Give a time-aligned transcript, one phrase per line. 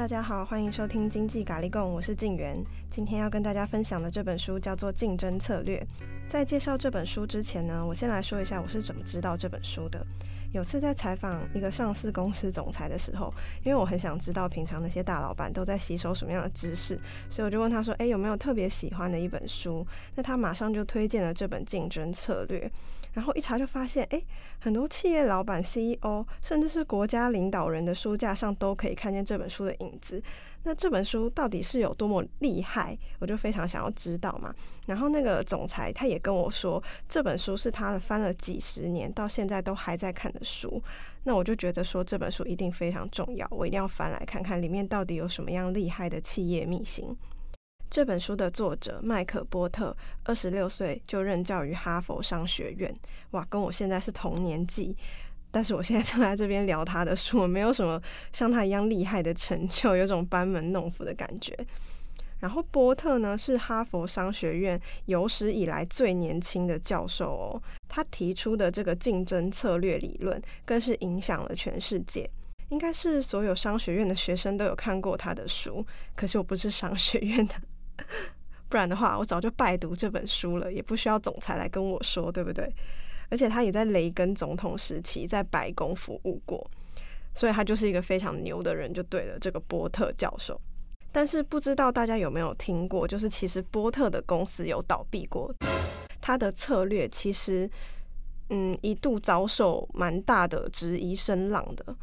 [0.00, 2.56] 大家好，欢迎收听经济咖喱贡，我是静媛。
[2.90, 5.78] 今天要跟大家分享的这本书叫做《竞争策略》。
[6.28, 10.04] 在介绍这本书之前呢，我先来说一下我是怎么知道这本书的。
[10.52, 13.32] 有次在采访一个上市公司总裁的时候，
[13.62, 16.98] 因为我很想知道平常那些大老板都在吸收什么样的知识，
[17.28, 19.86] 所以我就问他说：“诶，有没有特别喜欢的一本书？”
[20.16, 22.66] 那他马上就推荐了这本《竞争策略》。
[23.12, 24.24] 然后一查就发现，诶，
[24.58, 30.20] 很多企业老板、CEO，甚至是国家领导人的书架上都可以看见这本书的影子。
[30.62, 32.79] 那这本书到底是有多么厉害？
[33.18, 34.54] 我就非常想要知道嘛。
[34.86, 40.82] 然后那个总裁他也跟我说，这本书是他翻了几十年，到现在都还在看的书。
[41.24, 47.16] 那我就觉得说，这本书一定非常重要，我一定要翻来看看里面到底有什么样厉害的企业秘辛。
[47.90, 52.94] 这本书的作者麦可波特，二十六岁就任教于哈佛商学院，
[53.32, 54.96] 哇，跟我现在是同年纪。
[55.52, 58.00] 但是我现在正在这边聊他的书，没有什么
[58.32, 61.52] 像他一样厉害的成就，有种班门弄斧的感觉。
[62.40, 67.62] 然后波特呢，是哈佛商学院有史以来最年轻的教授哦。
[67.88, 72.28] 他提出的这个竞争策略理论，更是影响了全世界。
[72.70, 75.84] 应该是所有商学院的学生都有看过他的书。
[76.14, 77.54] 可是我不是商学院的，
[78.68, 82.72] 不然的话，我早就拜读这本书了，也不需要总裁来跟我说，对不对？
[83.28, 86.68] 而且他也在雷根总统时期在白宫服务过，
[87.34, 89.38] 所以他就是一个非常牛的人，就对了。
[89.38, 90.60] 这个波特教授，
[91.12, 95.52] 但是不知道大家有没有听过，就是其实波特的公司有倒闭过，
[96.20, 97.68] 他的策略其实
[98.50, 101.96] 嗯一度遭受蛮大的质疑声浪的。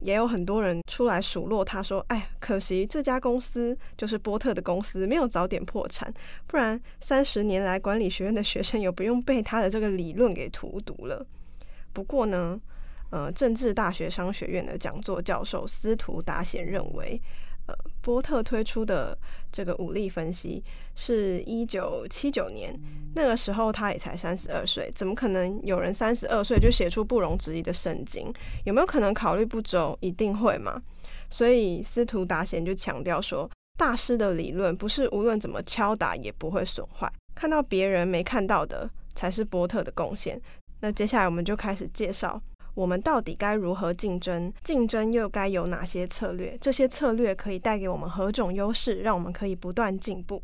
[0.00, 6.12] 也有很多人出来数落他，说：“哎，可惜这家公司就是波特的公司，没有早点破产，
[6.48, 11.24] 不然三十年来管理学院的学生也不用被他的这个理论给荼毒了。”
[11.94, 12.60] 不过呢，
[13.10, 17.18] 呃，政治大学商学院的讲座教授司徒达贤认为。
[17.66, 19.16] 呃，波特推出的
[19.52, 20.62] 这个武力分析
[20.96, 22.76] 是一九七九年，
[23.14, 28.32] 那个时候他也才三十二岁，怎么可能有人三十二岁就写出不容置疑的圣经？
[28.64, 29.96] 有没有可能考虑不周？
[30.00, 30.82] 一定会嘛。
[31.30, 33.48] 所以司徒达贤就强调说，
[33.78, 40.40] 大师的理论不是无论怎么敲打也不会损坏，看到别人没看到的才是波特的贡献。
[40.80, 42.42] 那接下来我们就开始介绍。
[42.74, 44.52] 我们到底该如何竞争？
[44.64, 46.56] 竞争又该有哪些策略？
[46.58, 50.42] 这些策略可以带给我们何种优势，让我们可以不断进步？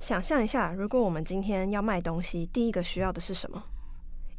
[0.00, 3.62] 想象一下，如果我们今天要卖东西，第一个需要的是什么？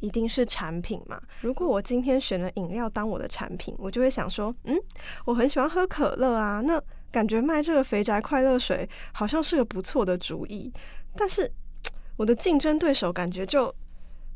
[0.00, 1.18] 一定是产品嘛。
[1.40, 4.76] 如果我今天选了饮料当我的产品，我就会想说，嗯，
[5.24, 6.78] 我很喜欢喝可乐啊，那
[7.10, 10.70] 感觉卖这个肥宅快乐水好像是个不错的主意。
[11.16, 11.50] 但是
[12.16, 13.74] 我的竞争对手感觉就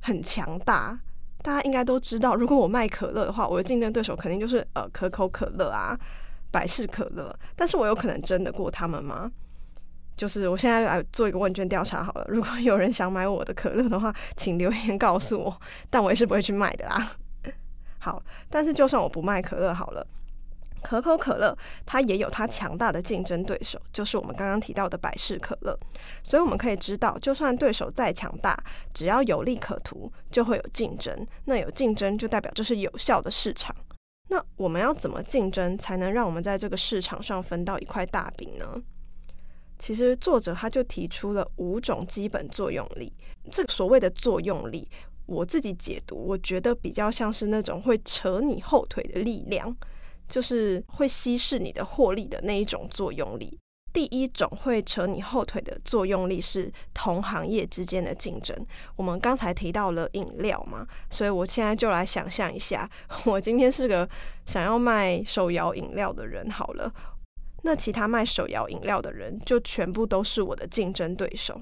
[0.00, 0.98] 很强大。
[1.42, 5.98] 大家应该都知道，如果我卖可乐的话，我的竞争对手肯定就是呃可口可乐啊、
[6.50, 7.34] 百事可乐。
[7.54, 9.30] 但是我有可能争得过他们吗？
[10.16, 15.60] 就是我现在来做一个问卷调查好了，如果有人想买我的可乐的话，请留言告诉我。
[15.88, 17.12] 但我也是不会去卖的啦。
[18.00, 18.20] 好，
[18.50, 20.04] 但是就算我不卖可乐好了。
[20.82, 25.78] 可口可乐，它也有它强大的竞争对手，就是我们刚刚提到的百事可乐。
[26.22, 28.56] 所以我们可以知道，就算对手再强大，
[28.92, 31.26] 只要有利可图，就会有竞争。
[31.44, 33.74] 那有竞争，就代表这是有效的市场。
[34.30, 38.82] 那我们要怎么竞争，才能让我们在这个市场上分到一块大饼呢？
[39.78, 43.12] 其实作者他就提出了五种基本作用力。
[43.50, 44.86] 这个所谓的作用力，
[45.24, 49.74] 我自己解读，我觉得比较像是那种会扯你后腿的力量。
[50.28, 53.58] 就是会稀释你的获利的那一种作用力。
[53.90, 58.54] 第一种会扯你后腿的作用力是同行业之间的竞争。
[58.94, 62.88] 我们刚才提到了饮料嘛，所以我现在就来想象一下，
[63.24, 64.08] 我今天是个
[64.44, 66.92] 想要卖手摇饮料的人好了，
[67.62, 71.60] 那其他卖手摇饮料的人就全部都是我的竞争对手。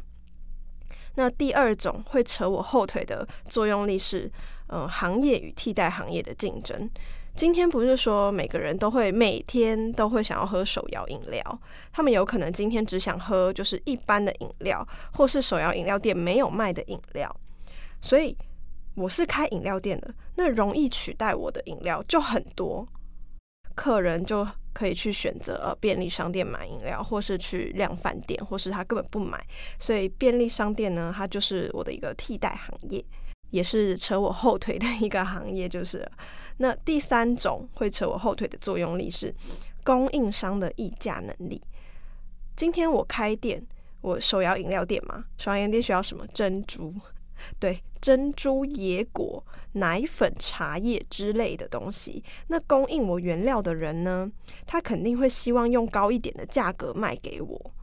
[1.14, 4.30] 那第二种会扯我后腿的作用力是，
[4.66, 6.90] 呃，行业与替代行业的竞争。
[7.36, 11.60] 今天不是说每个人都会每天都会想要喝手摇饮料，
[11.92, 17.30] 他们有可能今天只想喝就是一般的饮料，或是手摇饮料店没有卖的饮料。
[18.00, 18.34] 所以
[18.94, 22.88] 我是开饮料店的，那容易取代我的饮料就很多，
[23.74, 29.38] 客人就可以去选择呃便利商店买饮料，或是去量贩店，或是他根本不买。
[29.78, 33.04] 所以便利商店呢，它就是我的一个替代行业，
[33.50, 36.10] 也是扯我后腿的一个行业，就是。
[36.58, 39.34] 那第三种会扯我后腿的作用力是
[39.84, 41.60] 供应商的议价能力。
[42.56, 43.64] 今天我开店，
[44.00, 46.94] 我手摇饮料店嘛，手摇饮料店需要什么珍珠？
[47.60, 52.24] 对，珍珠、椰果、奶粉、茶叶之类的东西。
[52.46, 54.30] 那供应我原料的人呢，
[54.66, 57.74] 他肯定会希望用高一点的价格卖给我，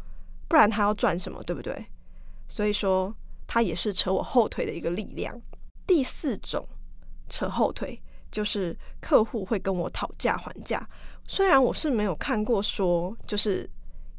[0.48, 1.86] 不然他要赚什么，对不对？
[2.48, 3.16] 所以说，
[3.46, 5.40] 他也是扯我后腿的一个力量。
[5.86, 6.68] 第四种
[7.30, 8.02] 扯后腿，
[8.34, 10.86] 就是客户会跟我讨价还价。
[11.26, 13.70] 虽然我是没有看过说，就是。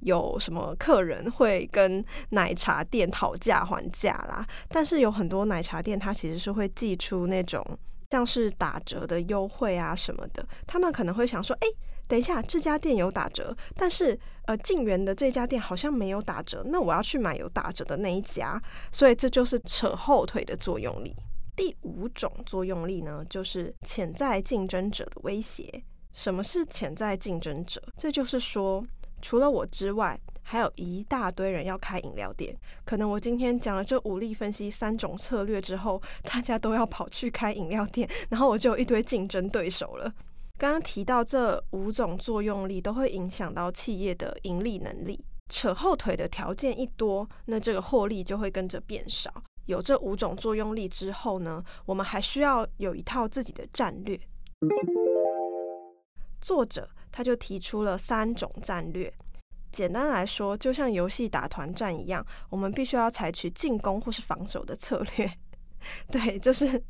[0.00, 4.46] 有什么客人会跟奶茶店讨价还价啦？
[4.69, 7.64] 但是有很多奶茶店，它其实是会寄出那种
[8.11, 10.46] 像是打折的优惠啊什么的。
[10.66, 11.69] 他们可能会想说：“哎，
[12.06, 18.62] 等一下，这家店有打折，但是呃，静园的这家店好像没有打折，那我要去买有打折的那一家。”
[18.93, 21.16] 所以这就是扯后腿的作用力。
[21.56, 25.83] 第五种作用力呢，就是潜在竞争者的威胁。
[26.12, 27.83] 什么是潜在竞争者？
[27.97, 28.85] 这就是说。
[29.23, 32.55] 除了我之外，还有一大堆人要开饮料店。
[32.85, 40.12] 可能我今天讲了这五力分析三种策略之后，大家都要跑去开饮料店，然后我就有一堆竞争对手了。
[40.59, 45.25] 刚刚提到这五种作用力都会影响到企业的盈利能力。
[45.49, 49.33] 扯后腿的条件一多，那这个获利就会跟着变少。
[49.66, 54.19] 有这五种作用力之后呢，我们还需要有一套自己的战略。
[56.40, 56.88] 作者。
[57.16, 59.14] 他就提出了三种战略，
[59.70, 65.31] 简单来说，就像游戏打团战一样，我们必须要采取进攻或是防守的策略。
[66.11, 66.82] 对，就是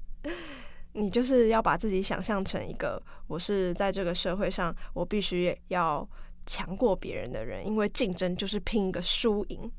[0.95, 6.09] 你就是要把自己想象成一个，我是在这个社会上，我必须要
[6.47, 9.71] 强过别人的人，因为竞争就是拼一个输赢。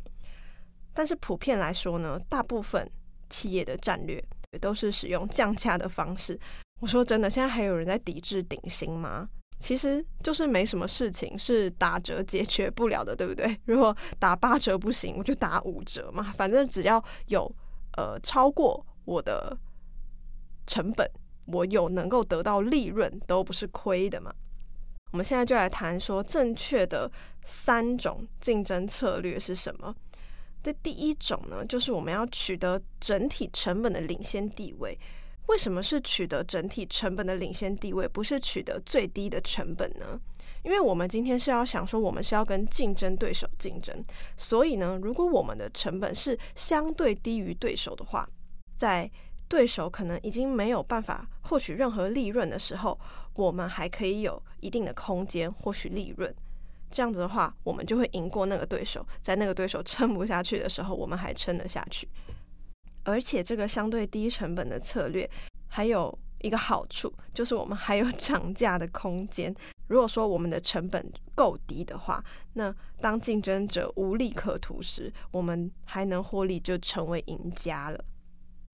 [0.96, 2.90] 但是普遍来说呢，大部分
[3.30, 6.40] 企业的战略也都是使用降价的方式。
[6.80, 9.30] 我说真的，现在还有人在抵制顶薪吗？
[9.58, 13.58] 其实就是没什么事情是打折解决不了的，对不对？
[13.66, 17.50] 如果打八折不行，我就打五折嘛，反正只要有
[17.98, 19.58] 呃超过我的
[20.68, 21.10] 成本，
[21.46, 24.34] 我有能够得到利润，都不是亏的嘛。
[25.12, 27.10] 我们现在就来谈说正确的
[27.46, 29.96] 三种竞争策略是什么？
[30.66, 34.98] 这第一种呢，就是我们要取得整体成本的领先地位。
[35.46, 40.20] 为什么是取得整体成本的领先地位，不是取得最低的成本呢？
[40.64, 44.04] 因为我们今天是要想说，我们是要跟竞争对手竞争，
[44.36, 48.28] 所以呢，如果我们的成本是相对低于对手的话，
[48.76, 49.08] 在
[49.48, 53.00] 对手可能已经没有办法获取任何利润的时候，
[53.36, 56.36] 我们还可以有一定的空间获取利润。
[56.92, 62.08] 这样子的话，我们就会赢过那个对手，在那个对手撑不下去的时候，我们还撑得下去。
[63.04, 65.30] 而且这个相对低成本的策略
[65.68, 69.54] 还有一个好处，就是我们还有涨价的空间。
[69.88, 72.24] 如果说我们的成本够低的话，
[72.54, 78.06] 那当竞争者无利可图时，我们还能获利，就成为赢家了。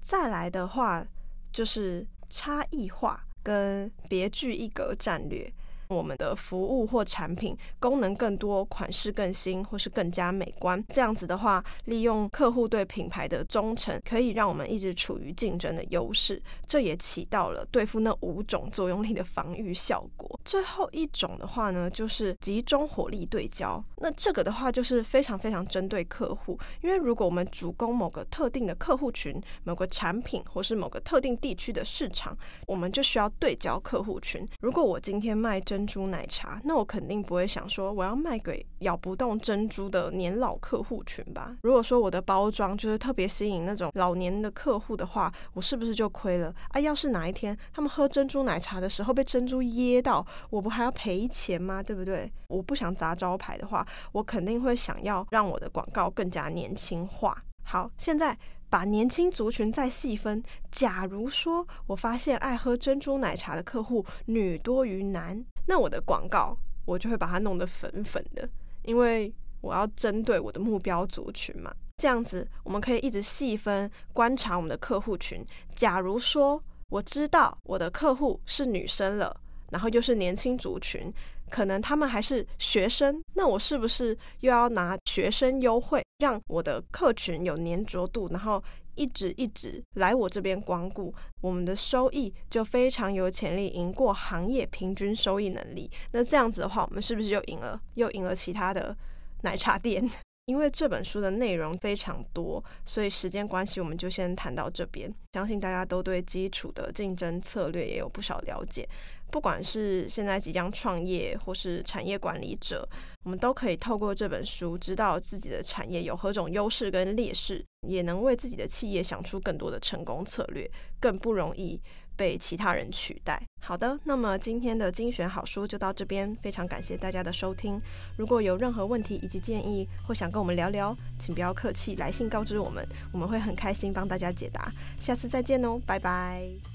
[0.01, 1.05] 再来的话，
[1.51, 5.51] 就是差异化跟别具一格战略。
[5.95, 10.83] 我们的服务或产品功能更多，款式更新，或是更加美观。
[10.89, 16.41] 这样子的话，利用客户对品牌的忠诚，可以让我们一直处于竞争的优势。
[16.65, 20.39] 这也起到了对付那五种作用力的防御效果。
[20.45, 23.83] 最后一种的话呢，就是集中火力对焦。
[23.97, 34.47] 那这个的话，就是非常非常针对客户，因为如果我们主攻某个特定的客户群、某个产品，或是某个特定地区的市场，我们就需要对焦客户群。
[34.61, 41.57] 如果我今天卖真珍珠奶茶，那我肯定不会想说我要卖给咬不动珍珠的年老客户群吧？
[41.63, 46.79] 如果说我的包装就是特别吸引那种老年的客户的话，我是不是就亏了啊？
[46.79, 51.81] 要是哪一天他们喝珍珠奶茶的时候被珍珠噎到，我不还要赔钱吗？
[51.81, 52.31] 对不对？
[52.47, 57.35] 我不想砸招牌的话，我肯定会想要让我的广告更加年轻化。
[57.63, 58.37] 好，现在。
[58.71, 68.47] 把年轻族群再细分，假如说我发现爱喝珍珠奶茶的客户女多于男，那我的广告我就会把它弄得粉粉的，
[68.83, 71.73] 因为我要针对我的目标族群嘛。
[71.97, 75.45] 这样子我们可以一直细分观察我们的客户群。
[75.75, 79.39] 假如说我知道我的客户是女生了，
[79.69, 81.13] 然后又是年轻族群。
[81.51, 88.63] 可能他们还是学生，那我是不是又要拿学生优惠，让我的客群有粘着度，然后
[88.95, 95.91] 一直一直来我这边光顾，我们的收益就非常有潜力赢过行业平均收益能力。
[96.13, 97.79] 那这样子的话，我们是不是又赢了？
[97.95, 98.95] 又赢了其他的
[99.41, 100.09] 奶茶店？
[100.45, 105.13] 因为这本书的内容非常多，所以时间关系，我们就先谈到这边。
[105.33, 108.87] 相信大家都对基础的竞争策略也有不少了解。
[109.31, 112.85] 不管是现在即将创业或是产业管理者，
[113.23, 120.69] 我们都可以透过这本书知道自己的产业有何种优势跟劣势，也能为自己的企业想出更多的成功策略，
[120.99, 121.81] 更不容易
[122.15, 123.41] 被其他人取代。
[123.59, 127.79] 好的，那么今天的精选好书就到这边，非常感谢大家的收听。
[128.17, 134.71] 如果有任何问题以及建议，或想跟我们聊聊，请不要客气，来信告知我们，我们会很开心帮大家解答。
[134.99, 136.70] 下次再见哦，拜拜。